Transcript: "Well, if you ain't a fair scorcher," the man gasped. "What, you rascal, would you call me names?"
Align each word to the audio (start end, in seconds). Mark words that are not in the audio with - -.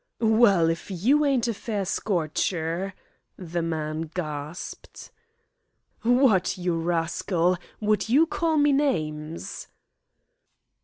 "Well, 0.23 0.67
if 0.71 0.89
you 0.89 1.23
ain't 1.25 1.47
a 1.47 1.53
fair 1.53 1.85
scorcher," 1.85 2.95
the 3.37 3.61
man 3.61 4.09
gasped. 4.15 5.11
"What, 6.01 6.57
you 6.57 6.75
rascal, 6.81 7.55
would 7.79 8.09
you 8.09 8.25
call 8.25 8.57
me 8.57 8.71
names?" 8.71 9.67